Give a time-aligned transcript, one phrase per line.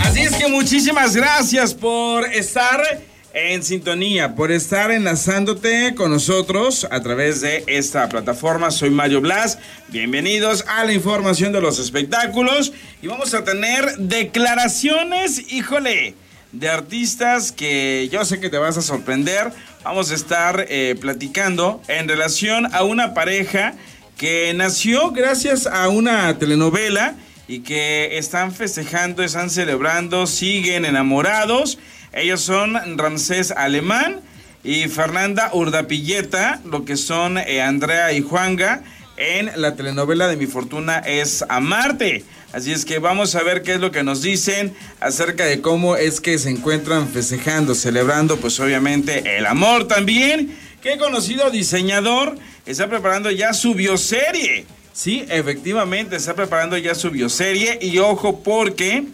[0.00, 2.80] Así es que muchísimas gracias por estar
[3.34, 8.70] en sintonía, por estar enlazándote con nosotros a través de esta plataforma.
[8.70, 9.58] Soy Mario Blas.
[9.88, 16.14] Bienvenidos a la información de los espectáculos y vamos a tener declaraciones, híjole,
[16.52, 19.52] de artistas que yo sé que te vas a sorprender.
[19.84, 23.74] Vamos a estar eh, platicando en relación a una pareja
[24.16, 27.16] que nació gracias a una telenovela
[27.48, 31.78] y que están festejando, están celebrando, siguen enamorados
[32.16, 34.22] ellos son Ramsés Alemán
[34.64, 38.82] y Fernanda Urdapilleta, lo que son eh, Andrea y Juanga
[39.18, 42.24] en la telenovela de Mi Fortuna es Amarte.
[42.54, 45.96] Así es que vamos a ver qué es lo que nos dicen acerca de cómo
[45.96, 50.56] es que se encuentran festejando, celebrando, pues obviamente el amor también.
[50.82, 54.64] Qué conocido diseñador está preparando ya su bioserie.
[54.96, 57.78] Sí, efectivamente, está preparando ya su bioserie.
[57.82, 59.04] Y ojo porque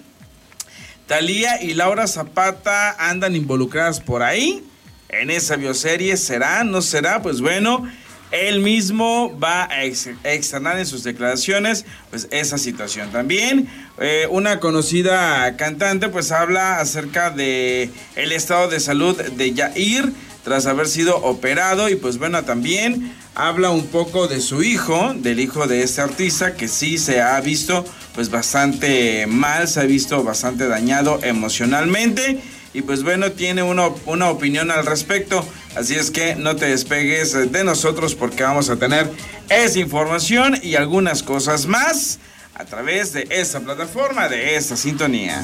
[1.08, 4.62] Talía y Laura Zapata andan involucradas por ahí
[5.08, 6.16] en esa bioserie.
[6.16, 6.62] ¿Será?
[6.62, 7.20] ¿No será?
[7.20, 7.84] Pues bueno,
[8.32, 13.12] él mismo va a externar en sus declaraciones pues esa situación.
[13.12, 13.68] También
[14.00, 20.12] eh, una conocida cantante pues habla acerca de el estado de salud de Yair
[20.44, 25.38] tras haber sido operado y pues bueno también habla un poco de su hijo, del
[25.38, 30.22] hijo de este artista que sí se ha visto pues bastante mal, se ha visto
[30.24, 32.42] bastante dañado emocionalmente
[32.74, 35.46] y pues bueno, tiene una, una opinión al respecto.
[35.76, 39.10] Así es que no te despegues de nosotros porque vamos a tener
[39.48, 42.18] esa información y algunas cosas más
[42.54, 45.42] a través de esta plataforma, de esta sintonía.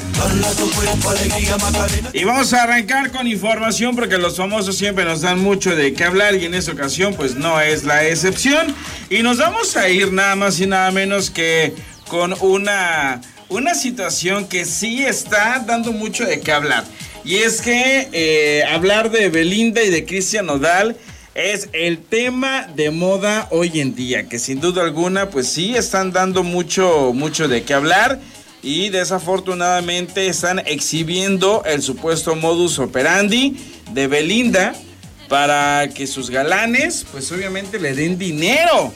[2.12, 6.04] Y vamos a arrancar con información porque los famosos siempre nos dan mucho de qué
[6.04, 8.74] hablar y en esta ocasión pues no es la excepción.
[9.10, 11.74] Y nos vamos a ir nada más y nada menos que
[12.08, 16.84] con una, una situación que sí está dando mucho de qué hablar.
[17.28, 20.96] Y es que eh, hablar de Belinda y de Cristian Nodal
[21.34, 26.10] es el tema de moda hoy en día, que sin duda alguna, pues sí están
[26.10, 28.18] dando mucho, mucho de qué hablar
[28.62, 33.58] y desafortunadamente están exhibiendo el supuesto modus operandi
[33.92, 34.74] de Belinda
[35.28, 38.90] para que sus galanes, pues obviamente le den dinero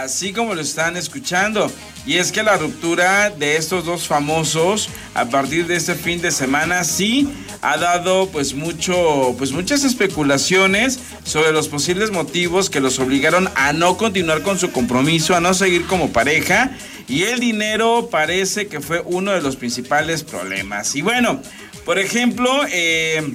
[0.00, 1.70] así como lo están escuchando.
[2.06, 6.32] Y es que la ruptura de estos dos famosos a partir de este fin de
[6.32, 7.28] semana sí
[7.60, 13.72] ha dado pues mucho pues muchas especulaciones sobre los posibles motivos que los obligaron a
[13.72, 16.72] no continuar con su compromiso, a no seguir como pareja
[17.06, 20.96] y el dinero parece que fue uno de los principales problemas.
[20.96, 21.40] Y bueno,
[21.84, 23.34] por ejemplo, eh,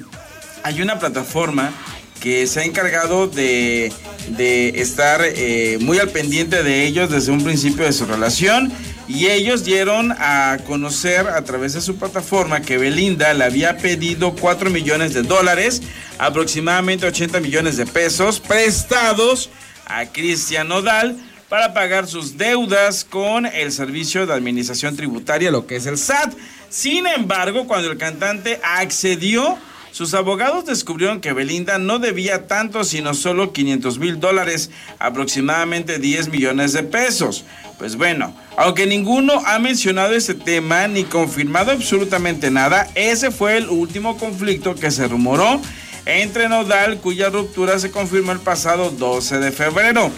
[0.63, 1.71] hay una plataforma
[2.19, 3.93] que se ha encargado de,
[4.37, 8.71] estar eh, muy al pendiente de ellos desde un principio de su relación
[9.07, 14.35] y ellos dieron a conocer a través de su plataforma que Belinda le había pedido
[14.35, 15.81] 4 millones de dólares,
[16.17, 19.49] aproximadamente 80 millones de pesos prestados
[19.85, 21.17] a Cristian Nodal
[21.47, 26.33] para pagar sus deudas con el Servicio de Administración Tributaria, lo que es el SAT.
[26.69, 29.57] Sin embargo, cuando el cantante accedió,
[29.97, 34.69] sus abogados descubrieron que Belinda no debía tanto, sino solo 500 mil dólares,
[34.99, 37.45] aproximadamente 10 millones de pesos.
[37.79, 43.69] Pues bueno, aunque ninguno ha mencionado ese tema ni confirmado absolutamente nada, ese fue el
[43.69, 45.59] último conflicto que se rumoró
[46.05, 50.11] entre Nodal, cuya ruptura se confirmó el pasado 12 de febrero.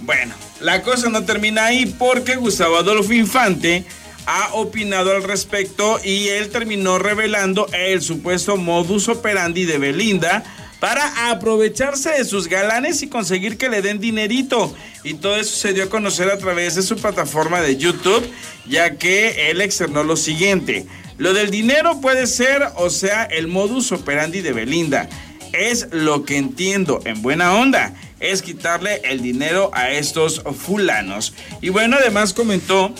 [0.00, 3.84] Bueno, la cosa no termina ahí porque Gustavo Adolfo Infante
[4.26, 10.44] ha opinado al respecto y él terminó revelando el supuesto modus operandi de Belinda
[10.82, 14.74] para aprovecharse de sus galanes y conseguir que le den dinerito.
[15.04, 18.28] Y todo eso se dio a conocer a través de su plataforma de YouTube,
[18.66, 20.86] ya que él externó lo siguiente.
[21.18, 25.08] Lo del dinero puede ser, o sea, el modus operandi de Belinda.
[25.52, 31.32] Es lo que entiendo en buena onda, es quitarle el dinero a estos fulanos.
[31.60, 32.92] Y bueno, además comentó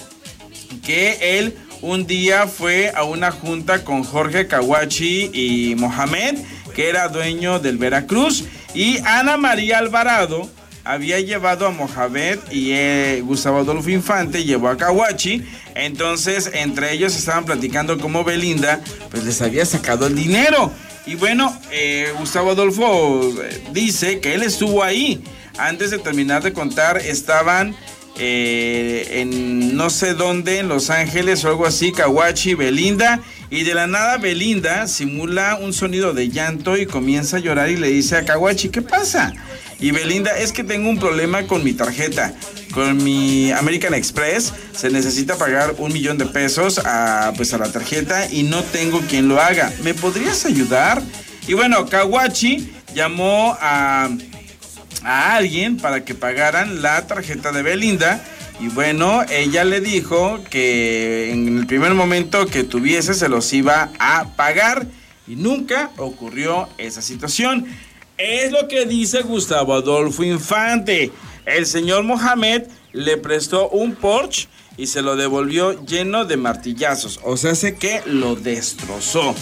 [0.80, 6.38] que él un día fue a una junta con Jorge Kawachi y Mohamed,
[6.74, 10.48] que era dueño del Veracruz, y Ana María Alvarado
[10.84, 15.44] había llevado a Mohamed y eh, Gustavo Adolfo Infante llevó a Kawachi.
[15.74, 18.80] Entonces, entre ellos estaban platicando cómo Belinda
[19.10, 20.72] pues les había sacado el dinero.
[21.06, 25.22] Y bueno, eh, Gustavo Adolfo eh, dice que él estuvo ahí.
[25.58, 27.76] Antes de terminar de contar, estaban
[28.19, 33.20] eh, en no sé dónde, en Los Ángeles o algo así, Kawachi, Belinda,
[33.50, 37.76] y de la nada Belinda simula un sonido de llanto y comienza a llorar y
[37.76, 39.32] le dice a Kawachi, ¿qué pasa?
[39.81, 42.32] Y Belinda, es que tengo un problema con mi tarjeta.
[42.73, 47.70] Con mi American Express se necesita pagar un millón de pesos a, pues a la
[47.70, 49.73] tarjeta y no tengo quien lo haga.
[49.82, 51.03] ¿Me podrías ayudar?
[51.49, 54.09] Y bueno, Kawachi llamó a,
[55.04, 58.22] a alguien para que pagaran la tarjeta de Belinda.
[58.60, 63.90] Y bueno, ella le dijo que en el primer momento que tuviese se los iba
[63.99, 64.87] a pagar
[65.26, 67.66] y nunca ocurrió esa situación.
[68.19, 71.10] Es lo que dice Gustavo Adolfo Infante.
[71.44, 77.20] El señor Mohamed le prestó un Porsche y se lo devolvió lleno de martillazos.
[77.25, 79.34] O sea, sé que lo destrozó.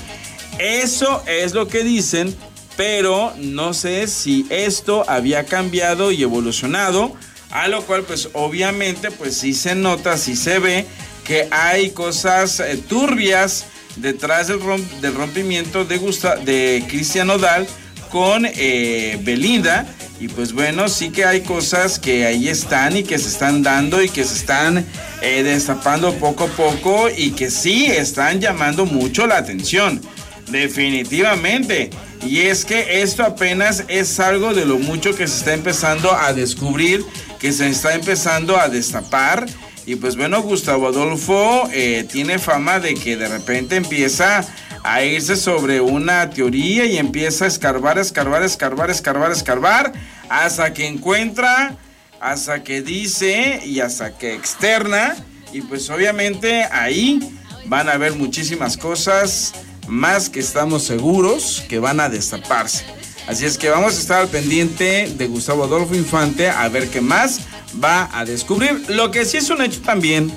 [0.58, 2.34] Eso es lo que dicen,
[2.76, 7.14] pero no sé si esto había cambiado y evolucionado.
[7.50, 10.86] A lo cual, pues obviamente, pues sí se nota, sí se ve
[11.24, 14.60] que hay cosas eh, turbias detrás del,
[15.14, 17.66] rompimiento de, Gusta de Cristian Odal
[18.10, 19.86] con eh, Belinda.
[20.20, 24.02] Y pues bueno, sí que hay cosas que ahí están y que se están dando
[24.02, 24.84] y que se están
[25.22, 30.00] eh, destapando poco a poco y que sí están llamando mucho la atención.
[30.50, 31.90] Definitivamente.
[32.26, 36.32] Y es que esto apenas es algo de lo mucho que se está empezando a
[36.32, 37.04] descubrir,
[37.38, 39.46] que se está empezando a destapar.
[39.86, 44.46] Y pues bueno, Gustavo Adolfo eh, tiene fama de que de repente empieza
[44.82, 49.92] a irse sobre una teoría y empieza a escarbar, escarbar, escarbar, escarbar, escarbar,
[50.28, 51.76] hasta que encuentra,
[52.20, 55.16] hasta que dice y hasta que externa.
[55.52, 57.36] Y pues obviamente ahí
[57.66, 59.52] van a haber muchísimas cosas
[59.90, 62.84] más que estamos seguros que van a destaparse.
[63.26, 67.00] Así es que vamos a estar al pendiente de Gustavo Adolfo Infante a ver qué
[67.00, 67.40] más
[67.82, 68.82] va a descubrir.
[68.88, 70.32] Lo que sí es un hecho también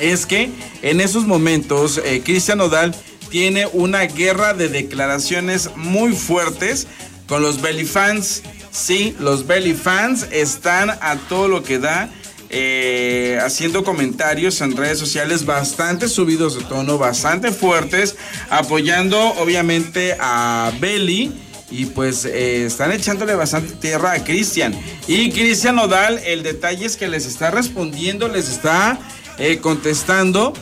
[0.00, 0.50] es que
[0.82, 2.94] en esos momentos eh, Cristian Odal
[3.30, 6.86] tiene una guerra de declaraciones muy fuertes
[7.26, 8.42] con los belly fans.
[8.70, 12.08] Sí, los belly fans están a todo lo que da.
[12.48, 18.16] Eh, haciendo comentarios en redes sociales bastante subidos de tono, bastante fuertes,
[18.50, 21.32] apoyando obviamente a Belly.
[21.68, 24.72] Y pues eh, están echándole bastante tierra a Cristian.
[25.08, 29.00] Y Cristian Nodal, el detalle es que les está respondiendo, les está
[29.38, 30.52] eh, contestando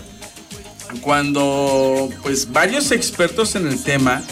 [1.03, 4.23] cuando pues varios expertos en el tema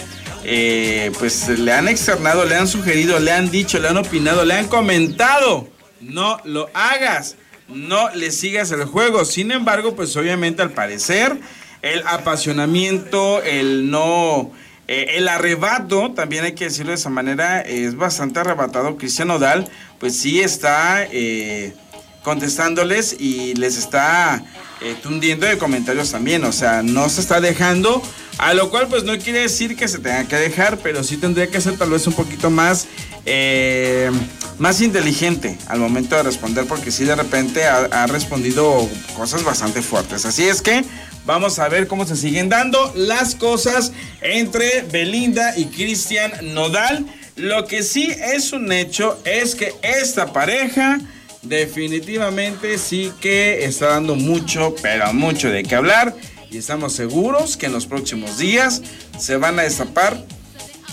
[1.18, 4.68] pues le han externado, le han sugerido, le han dicho, le han opinado, le han
[4.68, 5.68] comentado,
[6.00, 7.36] no lo hagas,
[7.74, 9.24] no le sigas el juego.
[9.24, 11.38] Sin embargo, pues obviamente al parecer
[11.82, 14.52] el apasionamiento, el no,
[14.88, 18.96] eh, el arrebato, también hay que decirlo de esa manera, es bastante arrebatado.
[18.96, 21.74] Cristian Odal, pues sí está eh,
[22.22, 24.44] contestándoles y les está
[24.80, 28.02] eh, tundiendo de comentarios también, o sea, no se está dejando,
[28.38, 31.46] a lo cual pues no quiere decir que se tenga que dejar, pero sí tendría
[31.46, 32.88] que ser tal vez un poquito más,
[33.24, 34.10] eh,
[34.58, 40.24] más inteligente al momento de responder, porque sí de repente ha, respondido cosas bastante fuertes.
[40.24, 40.84] Así es que
[41.24, 47.06] vamos a ver cómo se siguen dando las cosas entre Belinda y Cristian Nodal.
[47.36, 51.00] Lo que sí es un hecho es que esta pareja
[51.42, 56.14] definitivamente sí que está dando mucho, pero mucho de qué hablar.
[56.50, 58.82] Y estamos seguros que en los próximos días
[59.18, 60.22] se van a destapar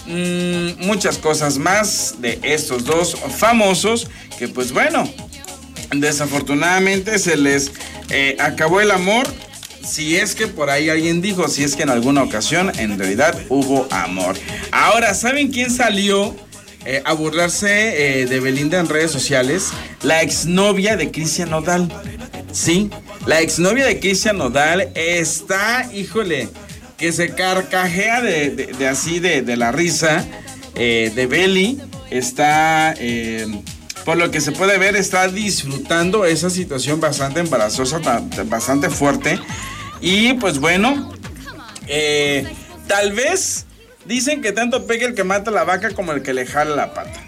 [0.10, 5.10] mm, muchas cosas más de estos dos famosos que pues bueno,
[5.96, 7.72] desafortunadamente se les
[8.10, 9.28] eh, acabó el amor.
[9.86, 13.40] Si es que por ahí alguien dijo, si es que en alguna ocasión en realidad
[13.50, 14.36] hubo amor.
[14.72, 16.36] Ahora, ¿saben quién salió?
[16.86, 21.92] Eh, a burlarse eh, de Belinda en redes sociales, la exnovia de Cristian Nodal.
[22.54, 22.90] Sí,
[23.26, 26.48] la exnovia de Cristian Nodal está, híjole,
[27.00, 30.26] que se carcajea de, así, de, la risa
[30.76, 31.82] eh, de Beli.
[32.12, 32.96] Está,
[34.04, 38.00] por lo que se puede ver, está disfrutando esa situación bastante embarazosa,
[38.46, 39.40] bastante fuerte.
[40.02, 41.14] Y pues bueno,
[42.88, 43.68] tal vez
[44.10, 46.96] Dicen que tanto pega el que mata la vaca como el que le jala la
[46.96, 47.24] pata.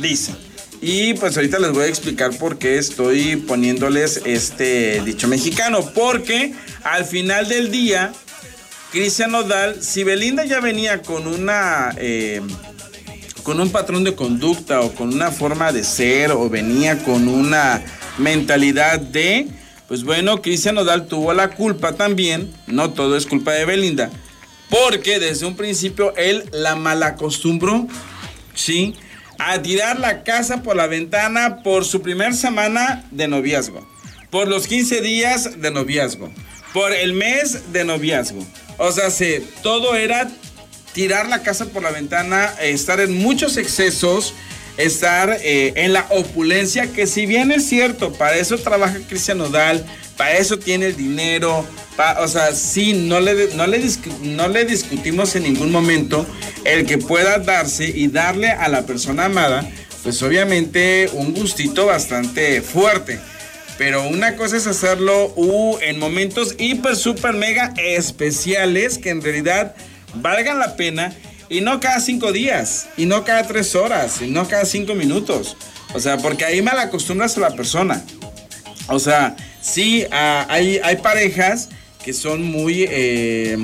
[0.00, 0.34] Dicen.
[0.80, 5.90] Y pues ahorita les voy a explicar por qué estoy poniéndoles este dicho mexicano.
[5.94, 8.14] Porque al final del día,
[8.92, 11.94] Cristian Nodal, si Belinda ya venía con una...
[11.98, 12.40] Eh,
[13.42, 17.80] con un patrón de conducta o con una forma de ser o venía con una
[18.18, 19.46] mentalidad de,
[19.86, 24.10] pues bueno, Cristian Nodal tuvo la culpa también, no todo es culpa de Belinda,
[24.68, 27.86] porque desde un principio él la malacostumbró,
[28.52, 28.96] ¿sí?
[29.38, 33.86] A tirar la casa por la ventana por su primer semana de noviazgo,
[34.30, 36.32] por los 15 días de noviazgo,
[36.72, 38.46] por el mes de noviazgo.
[38.78, 40.28] O sea, se, todo era
[40.92, 44.34] tirar la casa por la ventana, estar en muchos excesos,
[44.76, 49.84] estar eh, en la opulencia, que si bien es cierto, para eso trabaja Cristian Nodal,
[50.16, 51.66] para eso tiene el dinero,
[52.18, 53.80] o sea, sí, no le, no, le
[54.22, 56.26] no le discutimos en ningún momento
[56.64, 59.68] el que pueda darse y darle a la persona amada,
[60.02, 63.18] pues obviamente un gustito bastante fuerte.
[63.78, 69.74] Pero una cosa es hacerlo uh, en momentos hiper, super, mega especiales que en realidad
[70.14, 71.14] valgan la pena
[71.48, 75.56] y no cada cinco días, y no cada tres horas, y no cada cinco minutos.
[75.94, 78.02] O sea, porque ahí mal acostumbras a la persona.
[78.88, 81.68] O sea, sí, ah, hay, hay parejas
[82.04, 83.58] que son muy, eh,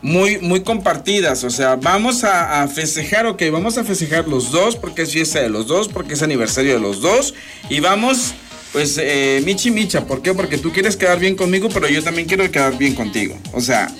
[0.00, 1.44] muy, muy compartidas.
[1.44, 5.48] O sea, vamos a, festejar, ok, vamos a festejar los dos porque es fiesta de
[5.48, 7.34] los dos, porque es aniversario de los dos.
[7.68, 8.34] Y vamos,
[8.72, 10.06] pues, eh, michi micha.
[10.06, 10.34] ¿Por qué?
[10.34, 13.38] Porque tú quieres quedar bien conmigo, pero yo también quiero quedar bien contigo.
[13.52, 13.94] O sea,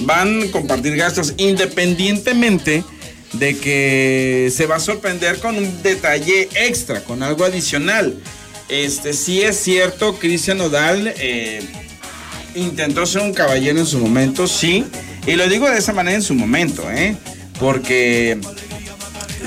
[0.00, 2.84] van a compartir gastos independientemente
[3.32, 8.16] de que se va a sorprender con un detalle extra, con algo adicional.
[8.68, 11.62] Este sí es cierto, Cristian Odal eh,
[12.54, 14.84] intentó ser un caballero en su momento, sí,
[15.26, 17.16] y lo digo de esa manera en su momento, ¿eh?
[17.58, 18.38] porque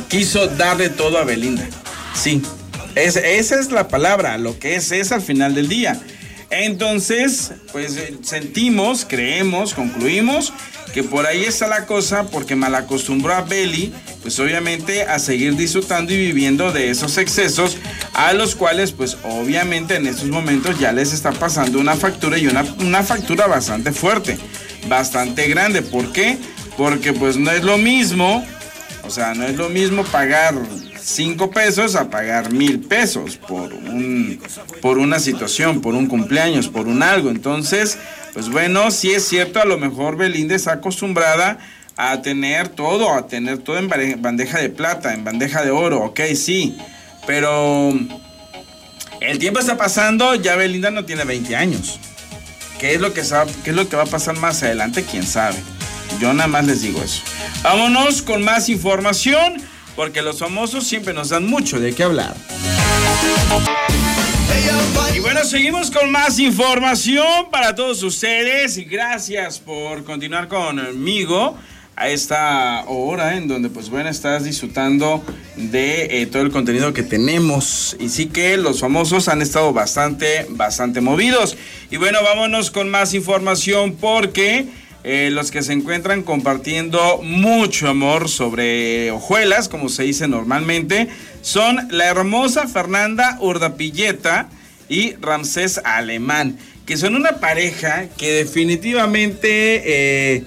[0.09, 1.67] quiso darle todo a Belinda,
[2.13, 2.41] sí.
[2.95, 5.99] Esa es la palabra, lo que es es al final del día.
[6.49, 10.53] Entonces, pues eh, sentimos, creemos, concluimos
[10.93, 15.57] que por ahí está la cosa porque mal acostumbró a Belly, pues obviamente a seguir
[15.57, 17.77] disfrutando y viviendo de esos excesos
[18.13, 22.47] a los cuales pues obviamente en estos momentos ya les está pasando una factura y
[22.47, 24.37] una, una factura bastante fuerte,
[24.87, 25.81] bastante grande.
[25.81, 26.37] ¿Por qué?
[26.77, 28.45] Porque pues no es lo mismo,
[29.03, 30.55] o sea, no es lo mismo pagar
[31.05, 34.41] 5 pesos a pagar mil pesos por, un,
[34.81, 37.29] por una situación, por un cumpleaños, por un algo.
[37.29, 37.99] Entonces,
[38.33, 41.59] pues bueno, sí es cierto, a lo mejor Belinda está acostumbrada
[41.95, 43.87] a tener todo, a tener todo en
[44.19, 46.75] bandeja de plata, en bandeja de oro, ok, sí,
[47.27, 47.93] pero
[49.21, 51.99] el tiempo está pasando, ya Belinda no tiene 20 años.
[52.79, 53.21] ¿Qué es lo que,
[53.63, 55.05] qué es lo que va a pasar más adelante?
[55.09, 55.57] ¿Quién sabe?
[56.19, 57.21] Yo nada más les digo eso.
[57.63, 59.61] Vámonos con más información
[59.95, 62.35] porque los famosos siempre nos dan mucho de qué hablar.
[65.15, 68.77] Y bueno, seguimos con más información para todos ustedes.
[68.77, 71.57] Y gracias por continuar conmigo
[71.95, 75.23] a esta hora en donde pues bueno estás disfrutando
[75.55, 77.95] de eh, todo el contenido que tenemos.
[77.99, 81.57] Y sí que los famosos han estado bastante bastante movidos.
[81.89, 84.65] Y bueno vámonos con más información porque
[85.07, 91.09] eh, los que se encuentran compartiendo mucho amor sobre hojuelas, como se dice normalmente,
[91.43, 94.49] son la hermosa Fernanda Urdapilleta
[94.89, 96.57] y Ramsés Alemán,
[96.87, 99.83] que son una pareja que definitivamente,
[100.37, 100.43] eh,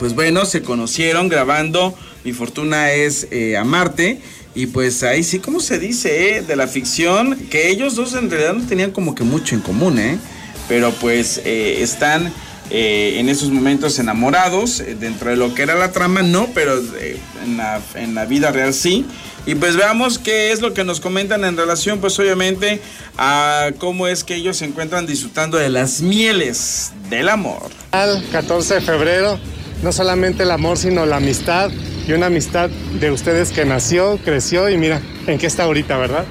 [0.00, 4.18] pues bueno, se conocieron grabando Mi Fortuna es eh, Amarte.
[4.52, 8.54] Y pues ahí sí, como se dice, de la ficción, que ellos dos en realidad
[8.54, 10.18] no tenían como que mucho en común, ¿eh?
[10.66, 12.32] Pero pues están
[12.72, 16.78] eh, en esos momentos enamorados, eh, dentro de lo que era la trama, no, pero
[17.00, 19.04] eh, en, la, en, la, vida real sí.
[19.44, 22.80] Y pues veamos qué es lo que nos comentan en relación, pues obviamente,
[23.18, 27.70] a cómo es que ellos se encuentran disfrutando de las mieles del amor.
[27.90, 29.40] El 14 de febrero,
[29.82, 31.70] no solamente el amor, sino la amistad.
[32.06, 36.24] Y una amistad de ustedes que nació, creció y mira en qué está ahorita, ¿verdad?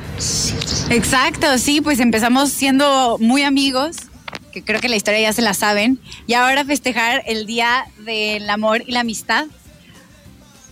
[0.89, 4.08] Exacto, sí, pues empezamos siendo muy amigos
[4.51, 8.49] que creo que la historia ya se la saben, y ahora festejar el Día del
[8.49, 9.47] Amor y la Amistad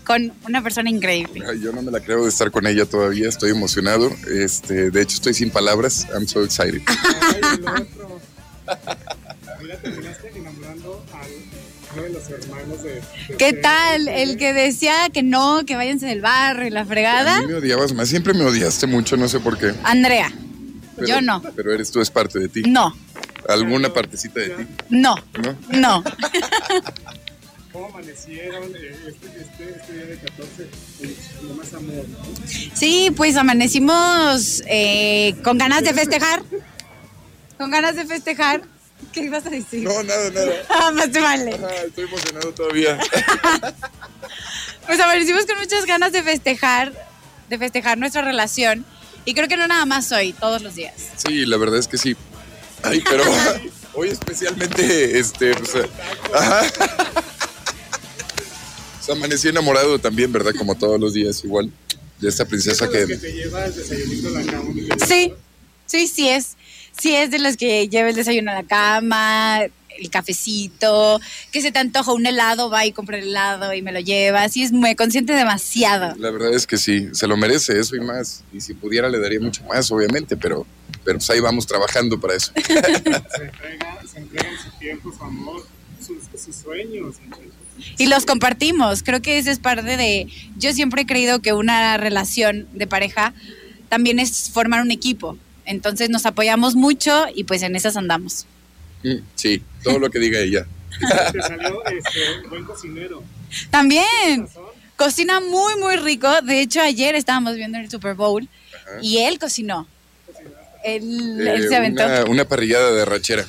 [0.03, 1.43] con una persona increíble.
[1.62, 4.10] Yo no me la creo de estar con ella todavía, estoy emocionado.
[4.31, 6.07] Este, de hecho, estoy sin palabras.
[6.13, 6.81] I'm so excited.
[13.38, 14.07] ¿Qué tal?
[14.07, 17.38] El que decía que no, que váyanse del bar y la fregada.
[17.38, 19.74] A mí me odiabas más, siempre me odiaste mucho, no sé por qué.
[19.84, 20.31] Andrea,
[21.05, 21.41] yo no.
[21.55, 22.63] Pero eres tú, es parte de ti.
[22.63, 22.96] No,
[23.48, 24.67] ¿Alguna partecita de ti?
[24.89, 25.15] No.
[25.70, 26.03] ¿No?
[27.72, 30.70] ¿Cómo amanecieron eh, este, este, este, día de 14
[31.39, 32.06] con más amor?
[32.74, 36.41] Sí, pues amanecimos eh, con ganas de festejar.
[37.58, 38.62] Con ganas de festejar.
[39.12, 39.84] ¿Qué ibas a decir?
[39.84, 40.53] No, nada, nada.
[40.70, 41.60] Ah, más te vale.
[41.86, 42.98] estoy emocionado todavía.
[44.88, 46.91] pues amanecimos con muchas ganas de festejar,
[47.50, 48.86] de festejar nuestra relación.
[49.25, 50.94] Y creo que no nada más hoy, todos los días.
[51.17, 52.15] Sí, la verdad es que sí.
[52.84, 53.24] Ay, pero
[53.93, 55.75] hoy especialmente, este, pues,
[56.34, 56.62] ajá.
[59.01, 60.53] Se amanecí enamorado también, ¿verdad?
[60.57, 61.72] Como todos los días, igual,
[62.19, 63.05] de esta princesa que...
[63.07, 64.74] que te lleva el desayunito a la cama?
[65.07, 65.34] Sí,
[65.86, 66.57] sí, sí es.
[67.00, 69.62] Sí es de los que lleva el desayuno a la cama.
[69.98, 71.20] El cafecito,
[71.51, 74.44] que se te antoja un helado, va y compra el helado y me lo lleva.
[74.44, 76.16] Así es, me consiente demasiado.
[76.18, 78.44] La verdad es que sí, se lo merece eso y más.
[78.54, 80.66] Y si pudiera le daría mucho más, obviamente, pero,
[81.04, 82.51] pero pues ahí vamos trabajando para eso.
[82.66, 82.74] Se
[83.44, 85.66] entrega, se entrega su tiempo, su amor,
[86.06, 87.16] sus, sus sueños.
[87.98, 89.04] Y los compartimos.
[89.04, 90.27] Creo que esa es parte de.
[90.58, 93.34] Yo siempre he creído que una relación de pareja
[93.89, 95.38] también es formar un equipo.
[95.66, 98.46] Entonces nos apoyamos mucho y pues en esas andamos.
[99.36, 100.66] Sí, todo lo que diga ella.
[101.32, 103.24] Te salió este, buen cocinero.
[103.70, 104.48] También.
[104.96, 106.42] Cocina muy, muy rico.
[106.42, 108.98] De hecho, ayer estábamos viendo el Super Bowl Ajá.
[109.01, 109.88] y él cocinó.
[110.84, 112.04] Él, él Eh, se aventó.
[112.06, 113.46] una, una parrillada de rachera.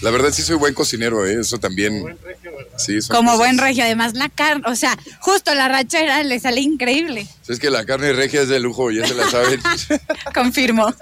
[0.00, 1.38] La verdad sí soy buen cocinero, ¿eh?
[1.40, 2.00] eso también.
[2.02, 2.76] Buen regio, ¿verdad?
[2.78, 3.84] Sí, Como cosas- buen regio.
[3.84, 7.28] Además, la carne, o sea, justo la rachera le sale increíble.
[7.48, 9.60] Es que la carne regia es de lujo, ya se la saben.
[10.34, 10.92] Confirmo.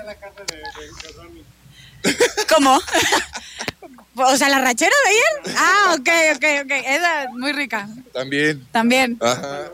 [2.54, 2.78] ¿Cómo?
[4.28, 5.54] o sea, la rachera de él.
[5.58, 6.70] Ah, ok, ok, ok.
[6.86, 7.88] Esa es muy rica.
[8.12, 8.66] También.
[8.72, 9.18] También.
[9.20, 9.70] Ajá.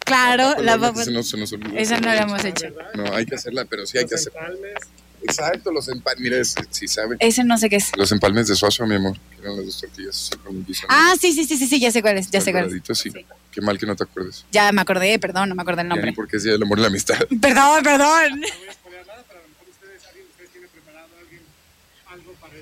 [0.00, 1.04] Claro, la Papa, papa.
[1.04, 1.78] se nos- se nos olvidó.
[1.78, 2.66] Esa no la hemos hecho.
[2.94, 4.32] No, hay que hacerla, pero sí hay que hacer.
[4.36, 4.74] empalmes.
[5.22, 6.20] Exacto, los empalmes.
[6.22, 7.16] Mira, sí saben.
[7.20, 7.90] Ese no sé qué es.
[7.96, 9.16] Los empalmes de Suazo, mi amor.
[9.30, 10.30] Que eran las dos tortillas.
[10.90, 12.98] Ah, sí, sí, sí, sí, sí, ya sé cuál es, ya sé cuál es.
[12.98, 13.10] Sí.
[13.10, 13.26] Sí.
[13.50, 14.44] Qué mal que no te acuerdes.
[14.52, 16.12] Ya me acordé, perdón, no me acordé el Ya ni nombre.
[16.12, 17.18] porque es Día del Amor y la Amistad.
[17.40, 18.40] Perdón, perdón.
[18.40, 21.08] No voy a spoilear nada, pero a lo mejor ustedes, alguien de ustedes tiene preparado
[21.18, 21.42] alguien,
[22.08, 22.52] algo para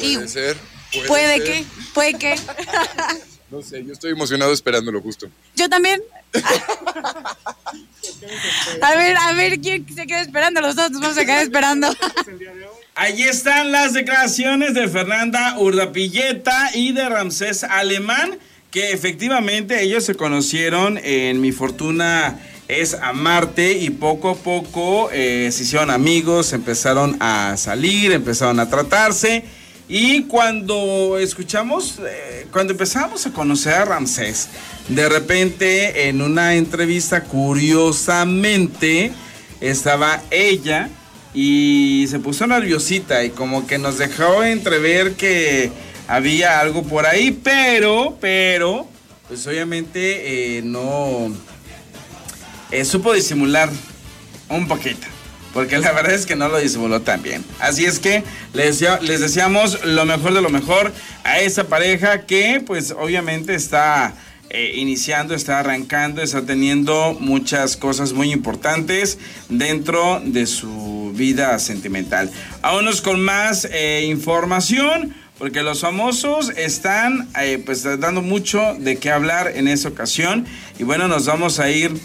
[0.00, 0.56] Puede ser.
[0.92, 1.44] Puede, puede ser.
[1.44, 1.64] que,
[1.94, 2.34] puede que.
[3.50, 5.28] No sé, yo estoy emocionado esperándolo justo.
[5.56, 6.00] Yo también.
[8.82, 10.60] A ver, a ver quién se queda esperando.
[10.60, 11.88] Los dos nos vamos a quedar esperando.
[12.94, 18.38] Allí están las declaraciones de Fernanda Urdapilleta y de Ramsés Alemán,
[18.70, 22.38] que efectivamente ellos se conocieron en Mi Fortuna
[22.68, 28.68] es Amarte y poco a poco eh, se hicieron amigos, empezaron a salir, empezaron a
[28.68, 29.44] tratarse.
[29.92, 34.46] Y cuando escuchamos, eh, cuando empezamos a conocer a Ramsés,
[34.86, 39.10] de repente en una entrevista, curiosamente,
[39.60, 40.90] estaba ella
[41.34, 45.72] y se puso nerviosita y como que nos dejó entrever que
[46.06, 48.86] había algo por ahí, pero, pero,
[49.26, 51.34] pues obviamente eh, no
[52.70, 53.68] eh, supo disimular
[54.50, 55.08] un poquito.
[55.52, 57.44] Porque la verdad es que no lo disimuló tan bien.
[57.58, 58.22] Así es que
[58.54, 60.92] les, desea- les deseamos lo mejor de lo mejor
[61.24, 64.14] a esa pareja que pues obviamente está
[64.48, 72.30] eh, iniciando, está arrancando, está teniendo muchas cosas muy importantes dentro de su vida sentimental.
[72.62, 75.14] Vámonos con más eh, información.
[75.40, 80.44] Porque los famosos están eh, pues dando mucho de qué hablar en esa ocasión.
[80.78, 81.98] Y bueno, nos vamos a ir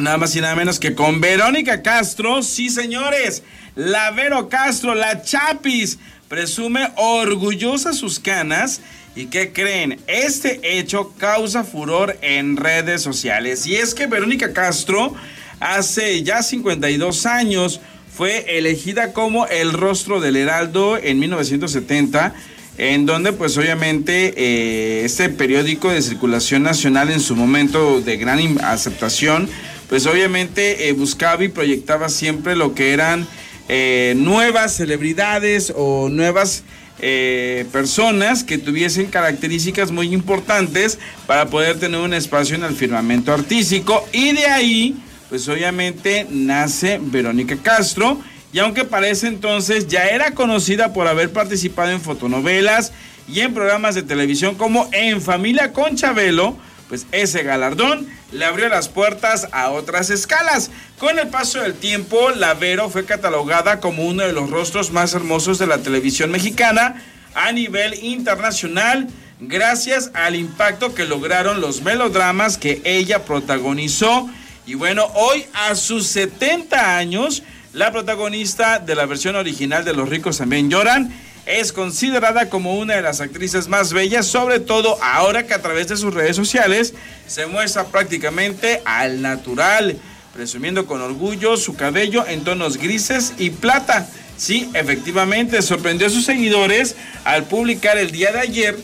[0.00, 2.42] Nada más y nada menos que con Verónica Castro.
[2.42, 3.42] Sí, señores.
[3.76, 8.80] La Vero Castro, la Chapis, presume orgullosa sus canas.
[9.14, 10.00] ¿Y qué creen?
[10.06, 13.66] Este hecho causa furor en redes sociales.
[13.66, 15.14] Y es que Verónica Castro,
[15.60, 17.80] hace ya 52 años,
[18.14, 22.34] fue elegida como el rostro del Heraldo en 1970
[22.78, 28.40] en donde pues obviamente eh, este periódico de circulación nacional en su momento de gran
[28.62, 29.48] aceptación,
[29.92, 33.26] pues obviamente eh, buscaba y proyectaba siempre lo que eran
[33.68, 36.64] eh, nuevas celebridades o nuevas
[37.00, 43.34] eh, personas que tuviesen características muy importantes para poder tener un espacio en el firmamento
[43.34, 44.02] artístico.
[44.14, 44.96] Y de ahí
[45.28, 48.18] pues obviamente nace Verónica Castro.
[48.50, 52.94] Y aunque para ese entonces ya era conocida por haber participado en fotonovelas
[53.28, 56.56] y en programas de televisión como En Familia con Chabelo,
[56.88, 60.70] pues ese galardón le abrió las puertas a otras escalas.
[60.98, 65.14] Con el paso del tiempo, la Vero fue catalogada como uno de los rostros más
[65.14, 67.02] hermosos de la televisión mexicana
[67.34, 69.08] a nivel internacional
[69.40, 74.28] gracias al impacto que lograron los melodramas que ella protagonizó.
[74.66, 77.42] Y bueno, hoy a sus 70 años,
[77.72, 81.12] la protagonista de la versión original de Los ricos también lloran
[81.46, 85.88] es considerada como una de las actrices más bellas, sobre todo ahora que a través
[85.88, 86.94] de sus redes sociales
[87.26, 89.98] se muestra prácticamente al natural,
[90.34, 94.08] presumiendo con orgullo su cabello en tonos grises y plata.
[94.36, 98.76] Sí, efectivamente, sorprendió a sus seguidores al publicar el día de ayer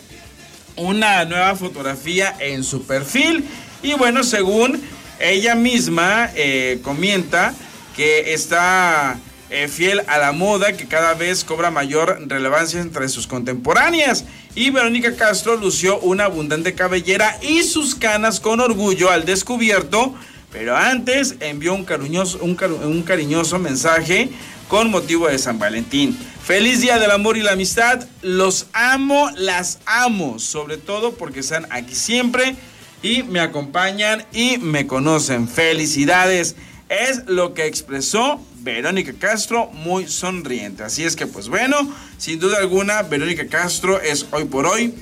[0.77, 3.44] una nueva fotografía en su perfil.
[3.83, 4.81] Y bueno, según
[5.21, 7.55] ella misma eh, comenta
[7.97, 9.18] que está
[9.50, 14.24] eh, fiel a la moda que cada vez cobra mayor relevancia entre sus contemporáneas.
[14.54, 20.14] Y Verónica Castro lució una abundante cabellera y sus canas con orgullo al descubierto.
[20.52, 24.30] Pero antes envió un cariñoso, mensaje
[24.68, 26.18] con motivo de San Valentín.
[26.42, 28.06] Feliz Día del Amor y la Amistad.
[28.22, 32.56] Los amo, las amo, sobre todo porque están aquí siempre
[33.02, 35.48] y me acompañan y me conocen.
[35.48, 36.56] Felicidades.
[36.88, 40.83] Es lo que expresó Verónica Castro muy sonriente.
[40.85, 41.77] Así es que pues bueno,
[42.16, 44.94] sin duda alguna, Verónica Castro es hoy por hoy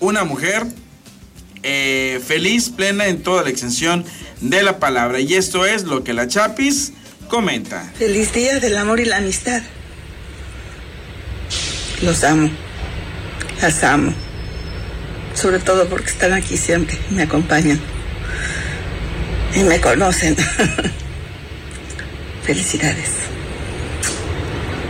[0.00, 0.66] una mujer
[1.62, 4.04] eh, feliz, plena en toda la extensión
[4.40, 5.20] de la palabra.
[5.20, 6.92] Y esto es lo que la Chapis
[7.28, 7.90] comenta.
[7.96, 9.62] Feliz día del amor y la amistad.
[12.02, 12.50] Los amo,
[13.62, 14.12] las amo,
[15.34, 17.80] sobre todo porque están aquí siempre, me acompañan
[19.54, 20.36] y me conocen.
[22.44, 23.10] Felicidades.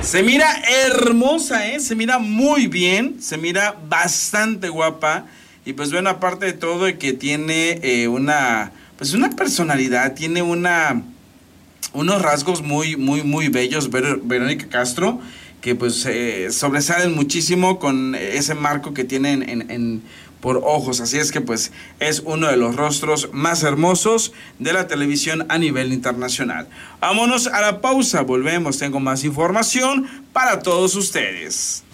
[0.03, 0.47] Se mira
[0.87, 1.81] hermosa, ¿eh?
[1.81, 5.27] Se mira muy bien, se mira bastante guapa.
[5.65, 11.03] Y pues bueno, aparte de todo, que tiene eh, una, pues una personalidad, tiene una,
[11.93, 15.21] unos rasgos muy, muy, muy bellos, Verónica Castro
[15.63, 20.03] que pues eh, sobresalen muchísimo con ese marco que tienen en,
[20.43, 21.01] por ojos.
[21.01, 25.57] Así es que pues es uno de los rostros más hermosos de la televisión a
[25.57, 26.69] nivel internacional.
[27.01, 31.85] Vámonos a la pausa, volvemos, tengo más información para todos ustedes.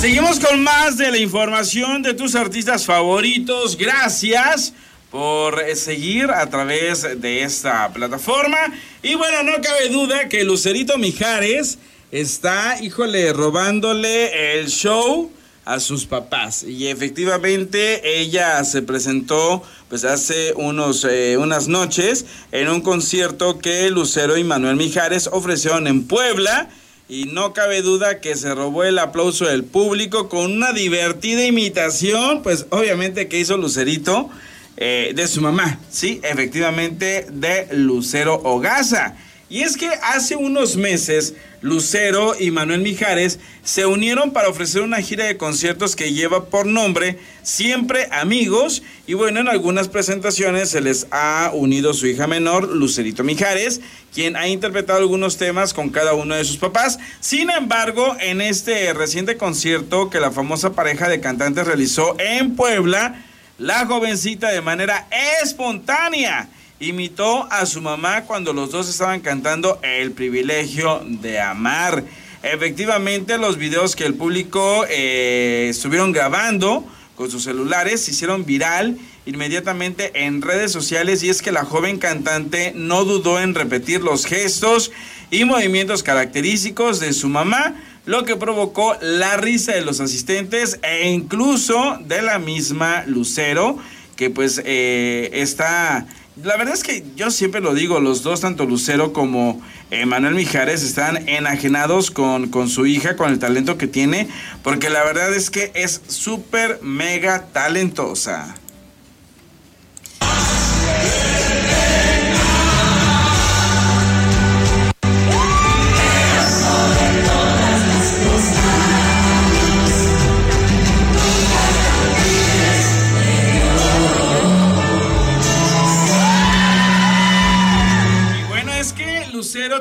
[0.00, 3.76] Seguimos con más de la información de tus artistas favoritos.
[3.76, 4.72] Gracias
[5.10, 8.58] por eh, seguir a través de esta plataforma.
[9.02, 11.80] Y bueno, no cabe duda que Lucerito Mijares
[12.12, 15.32] está, híjole, robándole el show
[15.68, 16.62] a sus papás.
[16.62, 23.90] Y efectivamente ella se presentó pues hace unos, eh, unas noches en un concierto que
[23.90, 26.70] Lucero y Manuel Mijares ofrecieron en Puebla.
[27.06, 32.42] Y no cabe duda que se robó el aplauso del público con una divertida imitación,
[32.42, 34.30] pues obviamente que hizo Lucerito
[34.78, 39.16] eh, de su mamá, sí, efectivamente, de Lucero Hogaza.
[39.50, 45.00] Y es que hace unos meses Lucero y Manuel Mijares se unieron para ofrecer una
[45.00, 50.82] gira de conciertos que lleva por nombre Siempre Amigos y bueno, en algunas presentaciones se
[50.82, 53.80] les ha unido su hija menor, Lucerito Mijares,
[54.14, 56.98] quien ha interpretado algunos temas con cada uno de sus papás.
[57.20, 63.24] Sin embargo, en este reciente concierto que la famosa pareja de cantantes realizó en Puebla,
[63.56, 65.08] la jovencita de manera
[65.42, 66.48] espontánea
[66.80, 72.04] imitó a su mamá cuando los dos estaban cantando El privilegio de amar.
[72.42, 76.86] Efectivamente, los videos que el público eh, estuvieron grabando
[77.16, 81.98] con sus celulares se hicieron viral inmediatamente en redes sociales y es que la joven
[81.98, 84.92] cantante no dudó en repetir los gestos
[85.32, 87.74] y movimientos característicos de su mamá
[88.06, 93.78] lo que provocó la risa de los asistentes e incluso de la misma Lucero,
[94.16, 96.06] que pues eh, está...
[96.44, 99.60] La verdad es que yo siempre lo digo, los dos, tanto Lucero como
[100.06, 104.28] Manuel Mijares, están enajenados con, con su hija, con el talento que tiene,
[104.62, 108.54] porque la verdad es que es súper mega talentosa.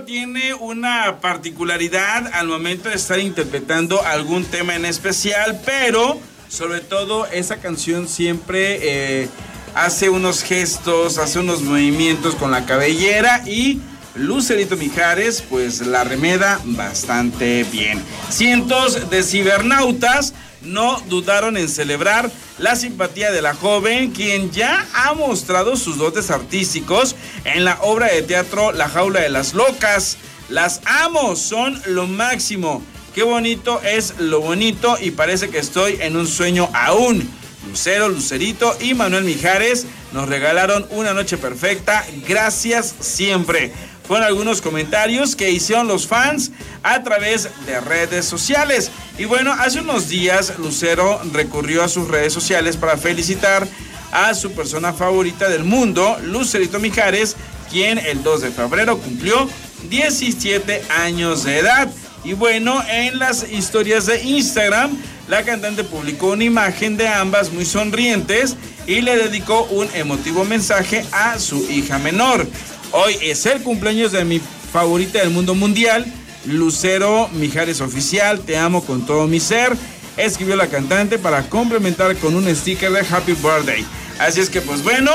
[0.03, 7.25] Tiene una particularidad al momento de estar interpretando algún tema en especial, pero sobre todo
[7.27, 9.29] esa canción siempre eh,
[9.75, 13.79] hace unos gestos, hace unos movimientos con la cabellera y
[14.15, 18.01] Lucerito Mijares pues la remeda bastante bien.
[18.29, 20.33] Cientos de cibernautas
[20.67, 26.31] no dudaron en celebrar la simpatía de la joven, quien ya ha mostrado sus dotes
[26.31, 30.17] artísticos en la obra de teatro La jaula de las locas.
[30.49, 32.81] Las amo, son lo máximo.
[33.13, 37.27] Qué bonito es lo bonito y parece que estoy en un sueño aún.
[37.67, 42.05] Lucero, Lucerito y Manuel Mijares nos regalaron una noche perfecta.
[42.27, 43.73] Gracias siempre
[44.07, 48.89] fueron algunos comentarios que hicieron los fans a través de redes sociales.
[49.17, 53.67] Y bueno, hace unos días Lucero recurrió a sus redes sociales para felicitar
[54.11, 57.35] a su persona favorita del mundo, Lucerito Mijares,
[57.69, 59.49] quien el 2 de febrero cumplió
[59.89, 61.89] 17 años de edad.
[62.23, 67.65] Y bueno, en las historias de Instagram, la cantante publicó una imagen de ambas muy
[67.65, 72.47] sonrientes y le dedicó un emotivo mensaje a su hija menor.
[72.91, 74.39] Hoy es el cumpleaños de mi
[74.71, 76.05] favorita del mundo mundial,
[76.45, 79.75] Lucero Mijares Oficial, te amo con todo mi ser.
[80.15, 83.85] Escribió la cantante para complementar con un sticker de Happy Birthday.
[84.19, 85.11] Así es que pues bueno,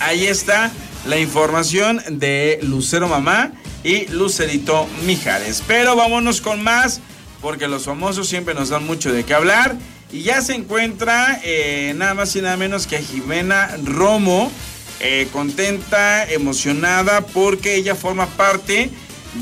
[0.00, 0.70] ahí está
[1.06, 3.52] la información de Lucero Mamá
[3.84, 5.62] y Lucerito Mijares.
[5.66, 7.00] Pero vámonos con más,
[7.42, 9.76] porque los famosos siempre nos dan mucho de qué hablar.
[10.12, 14.50] Y ya se encuentra eh, nada más y nada menos que Jimena Romo,
[15.00, 18.90] eh, contenta, emocionada, porque ella forma parte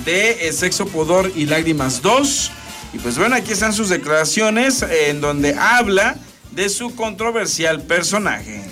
[0.04, 2.50] de Sexo, Pudor y Lágrimas 2.
[2.94, 6.16] Y pues bueno, aquí están sus declaraciones eh, en donde habla
[6.50, 8.62] de su controversial personaje.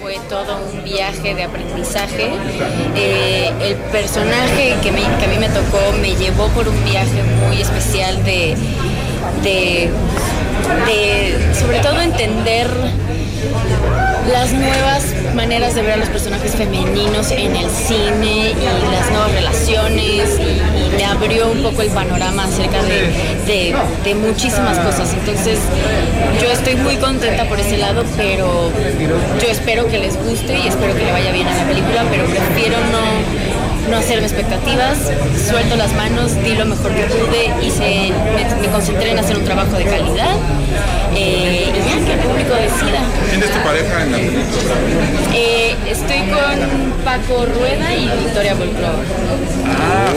[0.00, 2.30] Fue todo un viaje de aprendizaje.
[2.94, 8.56] el personaje que, a mí me tocó me llevó por un viaje muy especial de
[10.86, 12.68] de sobre todo entender
[14.30, 15.04] las nuevas
[15.34, 20.96] maneras de ver a los personajes femeninos en el cine y las nuevas relaciones y,
[20.96, 25.14] me abrió un poco el panorama acerca de, de, muchísimas cosas.
[25.14, 25.58] Entonces
[26.42, 28.70] yo estoy muy contenta por ese lado, pero
[29.40, 32.26] yo espero que les guste y espero que le vaya bien a la película, pero
[32.26, 34.98] prefiero no no hacerme expectativas,
[35.48, 38.12] suelto las manos, di lo mejor que pude, hice,
[38.60, 40.36] me, concentré en hacer un trabajo de calidad
[41.16, 43.00] eh, y ya que el público decida.
[43.30, 44.74] ¿Tienes tu pareja en la película?
[45.34, 49.02] Eh, estoy con Paco Rueda y Victoria Volclova.
[49.66, 50.12] Ah,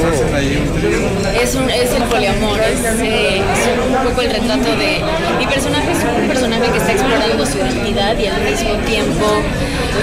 [1.41, 5.01] es, un, es el poliamor, es, eh, es, un poco el retrato de...
[5.37, 9.25] Mi personaje es un personaje que está explorando su identidad y al mismo tiempo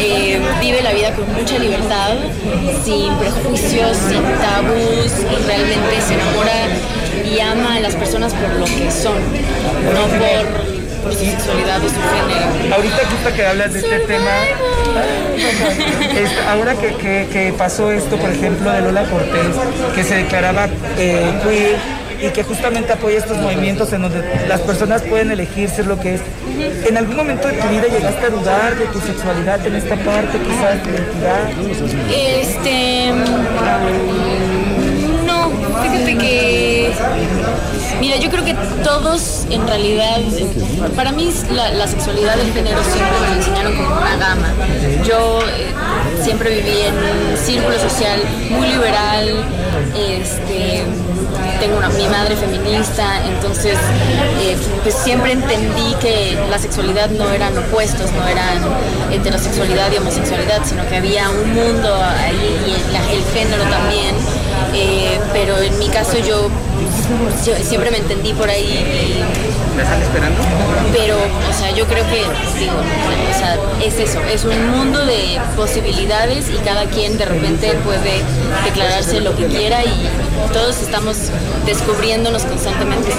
[0.01, 2.14] eh, vive la vida con mucha libertad,
[2.85, 6.66] sin prejuicios, sin tabús y realmente se enamora
[7.25, 9.19] y ama a las personas por lo que son,
[9.93, 12.75] no por por su sexualidad o su género.
[12.75, 14.31] Ahorita justo que hablas de este tema,
[16.51, 19.57] ahora que, pasó esto, por ejemplo, de Lola Cortés,
[19.95, 25.02] que se declaraba eh, queer y que justamente apoya estos movimientos en donde las personas
[25.02, 26.20] pueden elegir ser lo que es.
[26.87, 30.38] ¿En algún momento de tu vida llegaste a dudar de tu sexualidad en esta parte,
[30.38, 31.50] quizás tu identidad?
[32.11, 33.12] Este.
[35.26, 35.50] No,
[35.83, 36.92] fíjate que.
[38.00, 40.20] Mira, yo creo que todos en realidad,
[40.96, 44.54] para mí la, sexualidad del género siempre me enseñaron como una gama.
[45.04, 45.72] Yo eh,
[46.22, 49.44] siempre viví en un círculo social muy liberal,
[49.94, 50.85] este,
[51.61, 53.79] tengo una, mi madre feminista, entonces
[54.40, 58.59] eh, pues siempre entendí que la sexualidad no eran opuestos, no eran
[59.12, 64.16] heterosexualidad y homosexualidad, sino que había un mundo ahí y el, género también.
[64.75, 66.49] Eh, pero en mi caso yo,
[67.62, 68.85] siempre me entendí por ahí.
[69.77, 70.40] ¿Me están esperando?
[70.92, 72.23] Pero, o sea, yo creo que,
[72.59, 77.73] digo, o sea, es eso, es un mundo de posibilidades y cada quien de repente
[77.85, 78.23] puede
[78.64, 80.09] declararse lo que quiera y
[80.53, 81.16] todos estamos
[81.64, 83.11] descubriéndonos constantemente.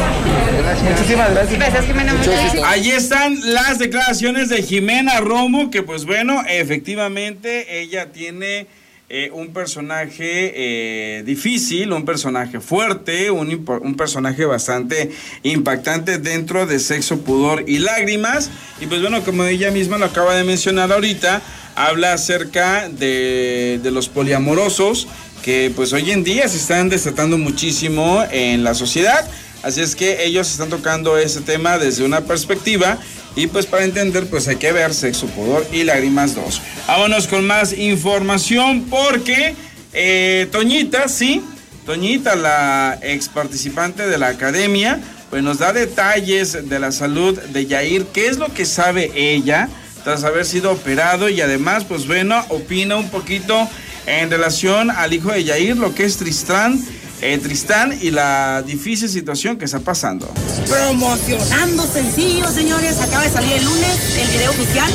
[0.90, 2.64] Muchísimas gracias.
[2.66, 8.68] Ahí están las declaraciones de Jimena Romo, que pues bueno, efectivamente ella tiene
[9.14, 15.12] eh, un personaje eh, difícil, un personaje fuerte, un, un, personaje bastante
[15.44, 18.50] impactante dentro de Sexo, Pudor y Lágrimas.
[18.80, 21.42] Y pues bueno, como ella misma lo acaba de mencionar ahorita,
[21.76, 25.10] habla acerca de, de los poliamorosos
[25.44, 29.30] que pues hoy en día se están desatando muchísimo en la sociedad.
[29.62, 32.98] Así es que ellos están tocando ese tema desde una perspectiva
[33.36, 36.62] y pues para entender pues hay que ver Sexo, Pudor y Lágrimas 2.
[36.88, 39.56] Vámonos con más información porque
[39.94, 41.42] eh, Toñita, sí,
[41.86, 47.66] Toñita, la ex participante de la academia, pues nos da detalles de la salud de
[47.66, 49.70] Yair, qué es lo que sabe ella
[50.04, 53.68] tras haber sido operado y además pues bueno, opina un poquito
[54.06, 56.84] en relación al hijo de Yair, lo que es Tristán,
[57.22, 60.28] eh, Tristán y la difícil situación que está pasando.
[60.68, 64.92] Promocionando sencillo, señores, acaba de salir el lunes el video oficial.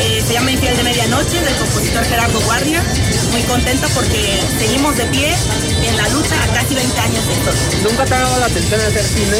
[0.00, 2.82] Eh, se llama Infiel de Medianoche del compositor Gerardo Guardia.
[3.30, 5.32] Muy contenta porque seguimos de pie
[5.88, 7.50] en la lucha a casi 20 años de esto.
[7.88, 9.38] ¿Nunca te ha dado la atención de hacer cine?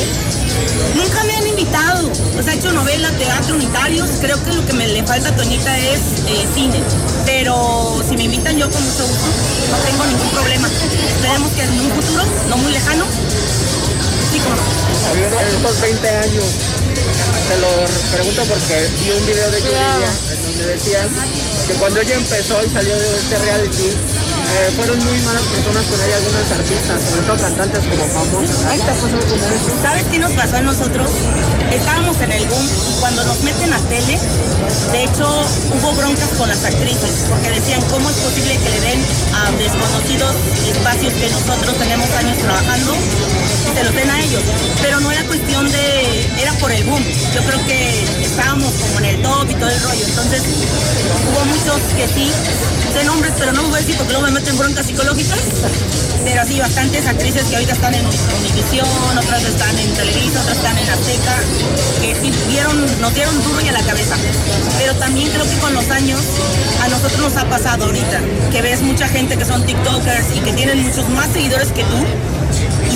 [0.94, 2.10] Nunca me han invitado.
[2.38, 4.08] O sea, he hecho novela, teatro, unitarios.
[4.20, 6.80] Creo que lo que me le falta a Toñita es eh, cine.
[7.24, 9.26] Pero si me invitan yo con mucho gusto,
[9.70, 10.68] no tengo ningún problema.
[10.68, 13.04] Esperemos que en un futuro, no muy lejano,
[14.32, 16.44] sí como Estos 20 años,
[17.48, 17.68] te lo
[18.12, 21.06] pregunto porque vi un video de Yuridia en donde decías
[21.66, 26.00] que cuando ella empezó y salió de este reality, eh, fueron muy malas personas con
[26.00, 28.56] ella, algunas artistas, sobre todo cantantes como famosos.
[29.82, 31.10] ¿Sabes qué nos pasó a nosotros?
[31.72, 34.18] Estábamos en el boom y cuando nos meten a tele,
[34.92, 39.00] de hecho hubo broncas con las actrices, porque decían, ¿cómo es posible que le den
[39.34, 40.36] a desconocidos
[40.68, 42.94] espacios que nosotros tenemos años trabajando?
[43.62, 44.42] y se los den a ellos.
[44.80, 47.02] Pero no era cuestión de, era por el boom.
[47.34, 50.04] Yo creo que estábamos como en el top y todo el rollo.
[50.06, 50.42] Entonces
[51.28, 52.30] hubo muchos que sí,
[52.92, 55.38] sé nombres, pero no voy a decir porque luego me meten broncas psicológicas.
[56.24, 60.78] Pero sí, bastantes actrices que ahorita están en Univisión, otras están en Televisa, otras están
[60.78, 61.36] en Azteca,
[62.00, 62.14] que
[63.00, 64.16] nos dieron duro y a la cabeza.
[64.78, 66.20] Pero también creo que con los años
[66.82, 68.20] a nosotros nos ha pasado ahorita,
[68.50, 72.41] que ves mucha gente que son TikTokers y que tienen muchos más seguidores que tú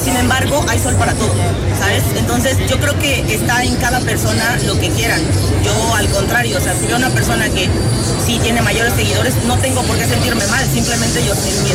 [0.06, 1.34] sin embargo hay sol para todo,
[1.80, 2.04] ¿sabes?
[2.16, 5.20] Entonces yo creo que está en cada persona lo que quieran.
[5.64, 7.68] Yo al contrario, o sea, si veo una persona que
[8.24, 11.72] sí tiene mayores seguidores, no tengo por qué sentirme mal, simplemente yo soy mi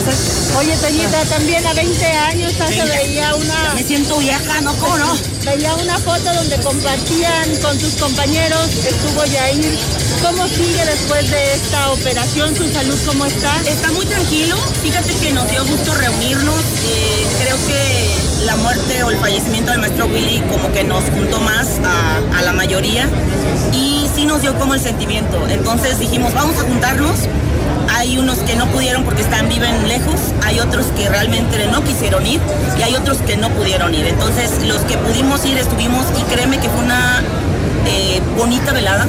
[0.59, 3.73] Oye, Toñita, también a 20 años hace veía una...
[3.75, 4.73] Me siento vieja, ¿no?
[4.75, 5.13] ¿Cómo no?
[5.43, 9.77] Veía una foto donde compartían con sus compañeros, estuvo Yair.
[10.21, 12.55] ¿Cómo sigue después de esta operación?
[12.55, 13.59] ¿Su salud cómo está?
[13.67, 14.55] Está muy tranquilo.
[14.81, 16.61] Fíjate que nos dio gusto reunirnos.
[16.85, 21.39] Eh, creo que la muerte o el fallecimiento del maestro Willy como que nos juntó
[21.39, 23.08] más a, la mayoría
[23.73, 25.47] y sí nos dio como el sentimiento.
[25.47, 27.27] Entonces dijimos, vamos a juntarnos
[27.93, 32.25] hay unos que no pudieron porque están viven lejos, hay otros que realmente no quisieron
[32.25, 32.39] ir
[32.80, 34.08] y hay otros que no pudieron ir.
[34.08, 37.21] Entonces los que pudimos ir estuvimos y créeme que fue una
[37.86, 39.08] eh, bonita velada.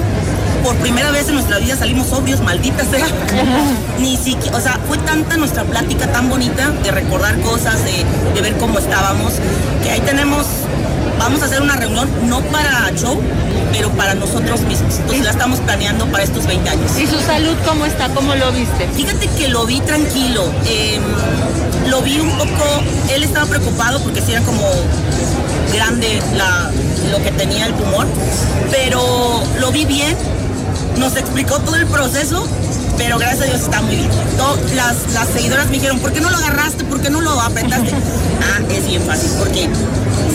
[0.62, 3.06] Por primera vez en nuestra vida salimos sobrios, malditas sea.
[3.98, 8.40] Ni siquiera, o sea, fue tanta nuestra plática tan bonita de recordar cosas, de, de
[8.40, 9.34] ver cómo estábamos,
[9.82, 10.46] que ahí tenemos
[11.18, 13.20] vamos a hacer una reunión no para show,
[13.72, 14.96] pero para nosotros mismos.
[14.96, 16.98] Entonces la estamos planeando para estos 20 años.
[16.98, 18.08] ¿Y su salud cómo está?
[18.08, 18.88] ¿Cómo lo viste?
[18.94, 20.44] Fíjate que lo vi tranquilo.
[20.66, 21.02] Em,
[21.88, 22.64] lo vi un poco,
[23.14, 24.68] él estaba preocupado porque si era como
[25.72, 26.20] grande
[27.10, 28.06] lo que tenía el tumor,
[28.70, 30.16] pero lo vi bien,
[30.98, 32.46] nos explicó todo el proceso
[32.96, 34.10] pero gracias a Dios está muy bien.
[34.76, 36.84] las, las seguidoras me dijeron, ¿por qué no lo agarraste?
[36.84, 37.90] ¿Por qué no lo apretaste?
[38.42, 39.68] ah, es bien fácil, porque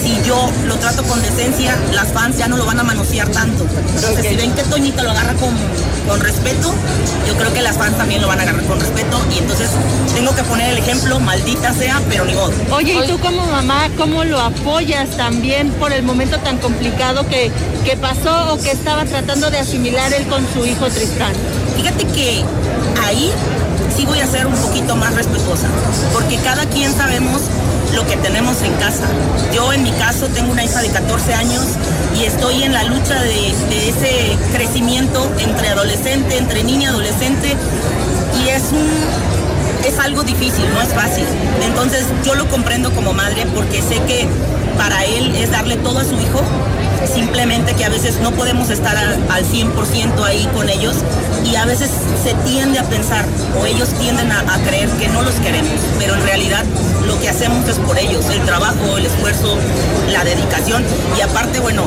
[0.08, 3.66] si yo lo trato con decencia, las fans ya no lo van a manosear tanto.
[3.96, 5.54] Entonces, si ven que Toñita lo agarra con,
[6.08, 6.74] con respeto,
[7.28, 9.20] yo creo que las fans también lo van a agarrar con respeto.
[9.36, 9.70] Y entonces
[10.14, 12.54] tengo que poner el ejemplo, maldita sea, pero ni modo.
[12.72, 17.52] Oye, ¿y tú como mamá, cómo lo apoyas también por el momento tan complicado que,
[17.84, 21.34] que pasó o que estaba tratando de asimilar él con su hijo Tristán?
[21.76, 22.44] Fíjate que
[23.06, 23.32] ahí
[23.96, 25.68] sí voy a ser un poquito más respetuosa,
[26.14, 27.42] porque cada quien sabemos
[27.94, 29.06] lo que tenemos en casa.
[29.54, 31.64] Yo en mi caso tengo una hija de 14 años
[32.20, 37.56] y estoy en la lucha de, ese crecimiento entre adolescente, entre niña y adolescente
[38.44, 38.88] y es un
[39.88, 41.26] es algo difícil, no es fácil.
[41.64, 44.28] Entonces yo lo comprendo como madre porque sé que
[44.78, 46.42] para él es darle todo a su hijo
[47.08, 50.96] simplemente que a veces no podemos estar al, 100% ahí con ellos
[51.46, 51.90] y a veces
[52.24, 53.26] se tiende a pensar
[53.60, 56.64] o ellos tienden a, a, creer que no los queremos, pero en realidad
[57.06, 59.58] lo que hacemos es por ellos, el trabajo, el esfuerzo,
[60.12, 60.84] la dedicación
[61.18, 61.84] y aparte, bueno,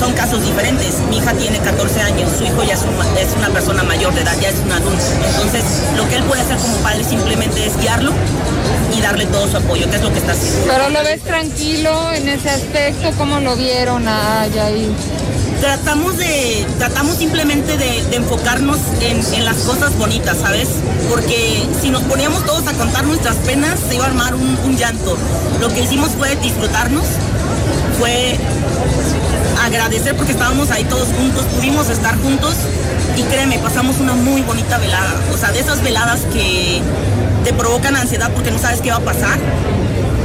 [0.00, 0.98] son casos diferentes.
[1.10, 4.22] Mi hija tiene 14 años, su hijo ya es una, es una persona mayor de
[4.22, 5.04] edad, ya es un adulto.
[5.26, 5.62] Entonces,
[5.94, 8.12] lo que él puede hacer como padre simplemente es guiarlo
[8.96, 10.72] y darle todo su apoyo, que es lo que está haciendo.
[10.72, 14.90] Pero lo ves tranquilo en ese aspecto, ¿cómo lo vieron a Yair?
[15.60, 20.68] Tratamos de, tratamos simplemente de, enfocarnos en, las cosas bonitas, ¿sabes?
[21.08, 24.76] Porque si nos poníamos todos a contar nuestras penas, se iba a armar un, un
[24.76, 25.16] llanto.
[25.60, 27.04] Lo que hicimos fue disfrutarnos,
[27.98, 28.38] fue
[29.62, 32.54] agradecer porque estábamos ahí todos juntos, pudimos estar juntos
[33.16, 35.14] y créeme, pasamos una muy bonita velada.
[35.34, 36.80] O sea, de esas veladas que
[37.44, 39.38] te provocan ansiedad porque no sabes qué va a pasar,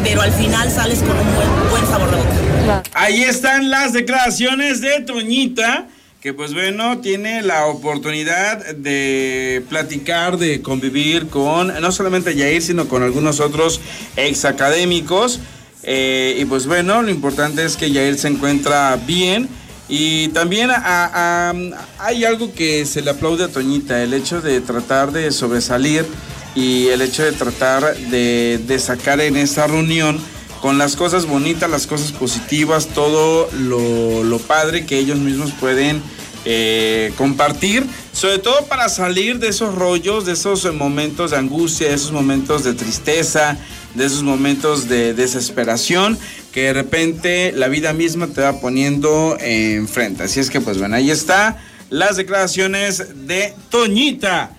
[0.05, 2.83] pero al final sales con un buen, buen sabor de boca.
[2.93, 5.87] Ahí están las declaraciones de Toñita
[6.21, 12.87] que pues bueno, tiene la oportunidad de platicar, de convivir con no solamente Yair, sino
[12.87, 13.79] con algunos otros
[14.15, 15.39] ex académicos.
[15.83, 19.47] Eh, y pues bueno, lo importante es que Yair se encuentra bien.
[19.87, 25.31] Y también hay algo que se le aplaude a Toñita, el hecho de tratar de
[25.31, 26.07] sobresalir
[26.55, 30.19] y el hecho de tratar de, sacar en esta reunión
[30.61, 36.01] con las cosas bonitas, las cosas positivas, todo lo, padre que ellos mismos pueden
[36.45, 41.95] eh, compartir, sobre todo para salir de esos rollos, de esos momentos de angustia, de
[41.95, 43.57] esos momentos de tristeza,
[43.95, 46.17] de esos momentos de desesperación
[46.51, 50.23] que de repente la vida misma te va poniendo enfrente.
[50.23, 51.57] Así es que pues bueno, ahí está
[51.89, 54.51] las declaraciones de Toñita,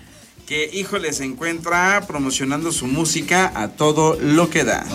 [0.47, 4.85] que híjole se encuentra promocionando su música a todo lo que da.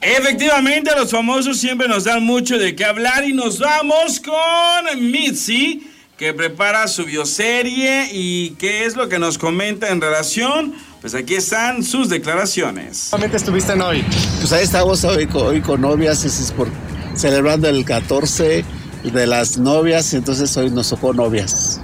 [0.00, 5.90] Efectivamente, los famosos siempre nos dan mucho de qué hablar y nos vamos con Mitzi,
[6.16, 11.34] que prepara su bioserie y qué es lo que nos comenta en relación pues aquí
[11.34, 13.08] están sus declaraciones.
[13.10, 14.02] ¿Cómo estuviste en hoy?
[14.38, 16.68] Pues ahí estamos hoy, hoy con novias, es por
[17.14, 18.64] celebrando el 14
[19.02, 21.82] de las novias y entonces hoy nos tocó novias.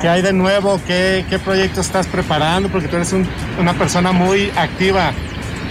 [0.00, 0.80] ¿Qué hay de nuevo?
[0.86, 2.68] ¿Qué, qué proyecto estás preparando?
[2.68, 3.26] Porque tú eres un-
[3.58, 5.12] una persona muy activa.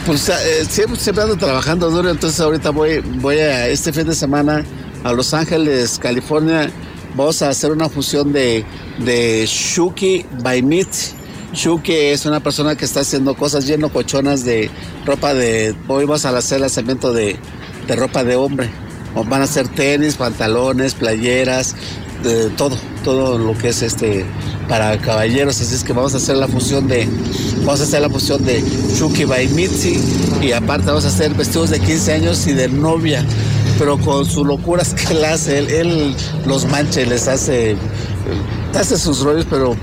[0.06, 4.66] Pues eh, siempre, ando trabajando duro, entonces ahorita voy, voy a este fin de semana
[5.04, 6.70] a Los Ángeles, California.
[7.16, 8.66] Vamos a hacer una fusión de,
[9.00, 10.88] de Shuki by Meat.
[11.54, 14.72] Shuki es una persona que está haciendo cosas lleno cochonas de
[15.06, 15.76] ropa de...
[15.88, 17.38] Hoy vamos a hacer lanzamiento de,
[17.88, 18.70] de ropa de hombre.
[19.28, 21.76] Van a hacer tenis, pantalones, playeras,
[22.58, 24.26] todo, todo lo que es este
[24.68, 25.60] para caballeros.
[25.62, 27.08] Así es que vamos a hacer la fusión de,
[27.60, 28.64] vamos a hacer la fusión de
[28.96, 30.00] Shuki by Mitzi
[30.42, 33.26] y aparte vamos a hacer vestidos de 15 años y de novia,
[33.78, 36.16] pero con sus locuras que él hace, él, él
[36.46, 37.76] los mancha y les hace,
[38.74, 39.76] hace sus rollos, pero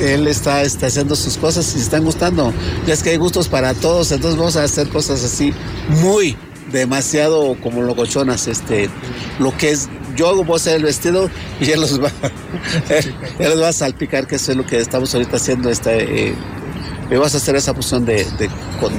[0.00, 2.52] él está, está haciendo sus cosas y están gustando.
[2.86, 5.52] Ya es que hay gustos para todos, entonces vamos a hacer cosas así
[6.02, 6.36] muy
[6.70, 8.90] demasiado como locochonas, este,
[9.38, 9.88] lo que es,
[10.18, 12.10] yo voy a hacer el vestido y él los va,
[12.90, 16.28] él, él los va a salpicar, que eso es lo que estamos ahorita haciendo, este,
[16.28, 16.34] eh,
[17.10, 18.50] y vas a hacer esa fusión de, de,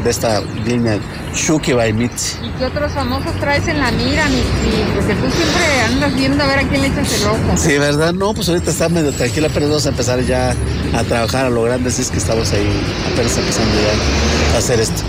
[0.10, 0.98] esta línea
[1.36, 2.38] Shuki by Mitzi.
[2.44, 6.44] ¿Y qué otros famosos traes en la mira, mi, mi- Porque tú siempre andas viendo
[6.44, 7.56] a ver a quién le echas el ojo.
[7.56, 8.14] Sí, ¿verdad?
[8.14, 10.56] No, pues ahorita está medio tranquila, pero vamos a empezar ya
[10.96, 12.68] a trabajar a lo grande, así es que estamos ahí
[13.14, 15.04] apenas empezando ya a hacer esto.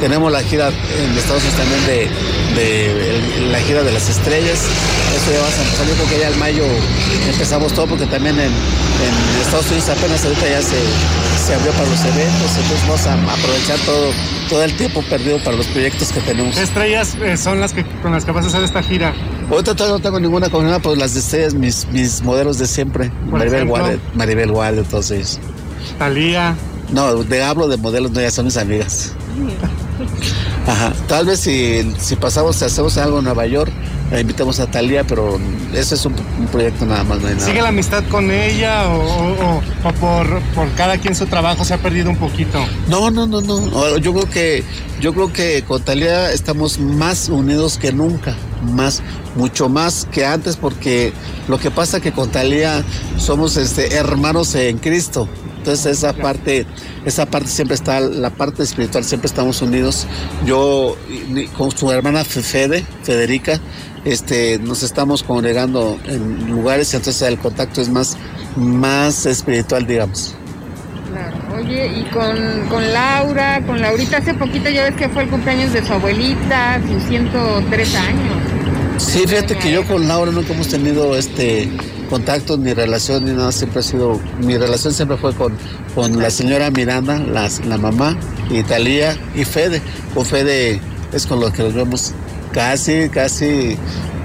[0.00, 1.86] Tenemos la gira en Estados Unidos también
[2.56, 4.58] de, la gira de las estrellas.
[5.22, 6.64] Eso ya vamos a empezar, yo creo que ya en mayo
[7.30, 10.76] empezamos todo, porque también en, en Estados Unidos apenas ahorita ya se,
[11.46, 14.10] se abrió para los eventos, entonces vamos a aprovechar todo,
[14.48, 16.56] todo el tiempo perdido para los proyectos que tenemos.
[16.56, 19.14] ¿Qué estrellas eh, son las que con las que vas a hacer esta gira?
[19.48, 23.12] Ahorita todavía no tengo ninguna con pues las de estrellas, mis, mis modelos de siempre.
[23.30, 23.66] Maribel.
[23.66, 25.38] Guardia, Maribel Guardia, todos ellos.
[26.00, 26.56] Talía.
[26.90, 29.12] No, de hablo de modelos, no, ya son mis amigas.
[30.66, 30.92] Ajá.
[31.06, 33.72] Tal vez si, si pasamos, si hacemos algo en Nueva York,
[34.12, 35.40] la invitamos a Talía, pero
[35.74, 37.46] ese es un, un proyecto nada más, no hay nada.
[37.46, 41.64] ¿Sigue la amistad con ella o, o- o- o por, por cada quien su trabajo
[41.64, 42.62] se ha perdido un poquito?
[42.88, 43.96] No, no, no, no.
[43.98, 44.64] Yo creo que,
[45.00, 49.02] yo creo que con Talía estamos más unidos que nunca, más,
[49.34, 51.12] mucho más que antes, porque
[51.48, 52.84] lo que pasa que con Talía
[53.16, 55.26] somos este hermanos en Cristo.
[55.56, 56.66] Entonces esa parte,
[57.06, 60.08] esa parte siempre está, la parte espiritual siempre estamos unidos.
[60.44, 60.96] Yo
[61.56, 63.60] con su hermana Fe- Fede, Federica,
[64.04, 68.16] este, nos estamos congregando en lugares, entonces el contacto es más,
[68.56, 70.34] más espiritual, digamos.
[71.10, 71.36] Claro.
[71.56, 75.72] Oye, y con, con Laura, con Laurita, hace poquito ya ves que fue el cumpleaños
[75.72, 78.34] de su abuelita, sus 103 años.
[78.98, 81.70] Sí, fíjate que yo con Laura nunca hemos tenido este
[82.08, 85.56] contacto ni relación ni nada, siempre ha sido, mi relación siempre fue con,
[85.94, 88.16] con la señora Miranda, la, la mamá,
[88.50, 89.80] y Talía y Fede.
[90.14, 90.80] Con Fede
[91.12, 92.12] es con los que nos vemos
[92.52, 93.76] casi, casi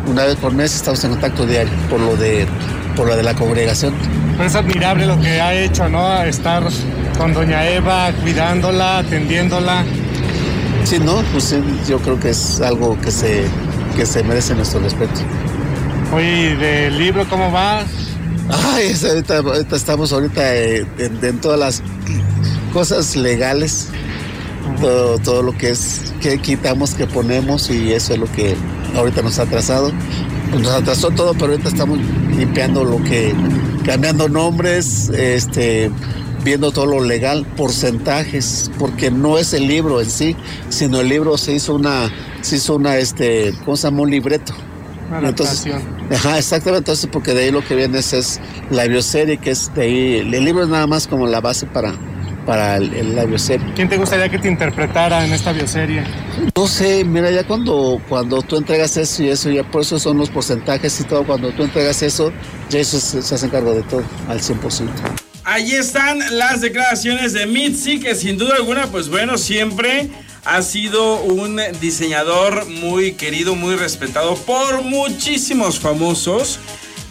[0.08, 2.48] una vez por mes estamos en contacto diario por lo de,
[2.96, 3.94] por lo de la congregación.
[4.44, 6.22] Es admirable lo que ha hecho, ¿no?
[6.24, 6.64] Estar
[7.18, 9.84] con doña Eva, cuidándola, atendiéndola.
[10.84, 11.58] Sí, no, pues sí,
[11.88, 13.46] yo creo que es algo que se,
[13.96, 15.22] que se merece nuestro respeto.
[16.14, 17.84] Oye, ¿y del libro cómo va?
[18.74, 21.84] Ay, ahorita, ahorita estamos ahorita eh, en, en todas las
[22.72, 23.90] cosas legales,
[24.80, 28.55] todo, todo lo que es, que quitamos, que ponemos y eso es lo que
[28.95, 29.91] ahorita nos ha atrasado.
[30.51, 31.99] Nos atrasó todo, pero ahorita estamos
[32.36, 33.34] limpiando lo que,
[33.86, 35.91] cambiando nombres, este,
[36.43, 40.36] viendo todo lo legal, porcentajes, porque no es el libro en sí,
[40.70, 42.11] sino el libro se hizo una,
[42.41, 44.03] se hizo una, este, ¿cómo se llama?
[44.03, 44.53] Un libreto.
[45.09, 45.74] Una Entonces.
[46.11, 46.91] Ajá, exactamente.
[46.91, 48.39] Entonces, porque de ahí lo que viene es, es
[48.70, 50.15] la bioserie, que es de ahí.
[50.20, 51.93] El libro es nada más como la base para,
[52.48, 53.74] para el- el- la bioserie.
[53.76, 56.04] ¿Quién te gustaría que te interpretara en esta bioserie?
[56.56, 60.18] No sé, mira, ya cuando, cuando tú entregas eso y eso, ya por eso son
[60.18, 61.24] los porcentajes y todo.
[61.26, 62.32] Cuando tú entregas eso,
[62.70, 64.89] ya eso se, se hace cargo de todo, al 100%.
[65.43, 70.10] Ahí están las declaraciones de Mitzi, que sin duda alguna, pues bueno, siempre
[70.45, 76.60] ha sido un diseñador muy querido, muy respetado por muchísimos famosos.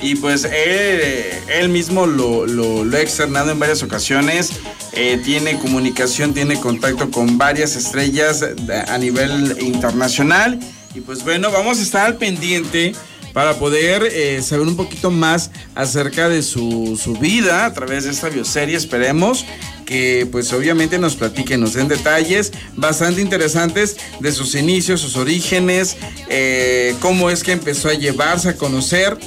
[0.01, 1.01] Y pues él,
[1.49, 4.51] él mismo lo, lo- ha externado en varias ocasiones.
[4.93, 8.45] Eh, tiene comunicación, tiene contacto con varias estrellas
[8.89, 10.59] a nivel internacional.
[10.95, 12.93] Y pues bueno, vamos a estar al pendiente
[13.33, 18.11] para poder eh, saber un poquito más acerca de su, su vida a través de
[18.11, 18.77] esta bioserie.
[18.77, 19.45] Esperemos
[19.85, 25.97] que pues obviamente nos platiquen, nos den detalles bastante interesantes de sus inicios, sus orígenes,
[26.31, 29.19] eh, cómo es que empezó a llevarse a conocer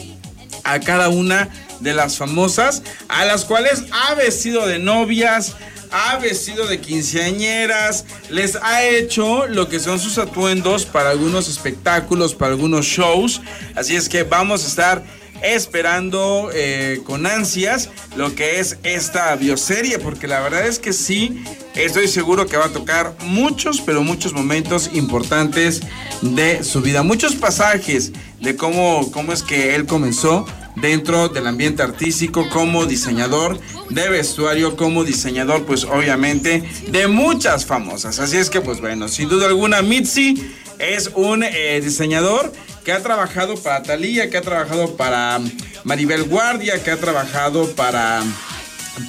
[0.74, 1.50] a cada una
[1.80, 5.56] de las famosas, a las cuales ha vestido de novias,
[5.92, 12.36] ha vestido de quinceañeras, les ha hecho lo que son sus atuendos para algunos espectáculos,
[12.36, 13.42] para algunos shows.
[13.76, 15.04] Así es que vamos a estar
[15.42, 21.44] esperando eh, con ansias lo que es esta bioserie, porque la verdad es que sí,
[21.76, 25.82] estoy seguro que va a tocar muchos, pero muchos momentos importantes
[26.22, 28.12] de su vida, muchos pasajes
[28.42, 33.60] de cómo, cómo es que él comenzó dentro del ambiente artístico como diseñador
[33.90, 38.20] de vestuario, como diseñador pues obviamente de muchas famosas.
[38.20, 40.36] Así es que pues bueno, sin duda alguna Mitzi
[40.80, 42.52] es un eh, diseñador
[42.84, 45.40] que ha trabajado para Talía, que ha trabajado para
[45.84, 48.24] Maribel Guardia, que ha trabajado para,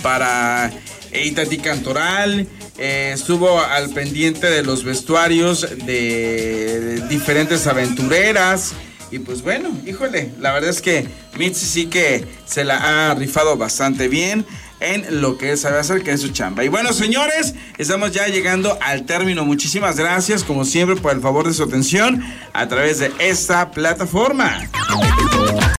[0.03, 0.71] para
[1.13, 2.47] Itati Cantoral.
[2.79, 8.73] Eh, estuvo al pendiente de los vestuarios de, diferentes aventureras.
[9.11, 11.07] Y pues bueno, híjole, la verdad es que
[11.37, 14.47] Mitzi sí que se la ha rifado bastante bien
[14.81, 16.65] en lo que sabe hacer, que es su chamba.
[16.65, 19.45] Y bueno, señores, estamos ya llegando al término.
[19.45, 24.69] Muchísimas gracias, como siempre, por el favor de su atención a través de esta plataforma.